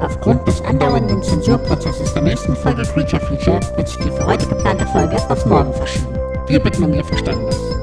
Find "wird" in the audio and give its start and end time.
3.76-3.88